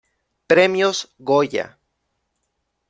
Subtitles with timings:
[0.47, 1.77] Premios Goya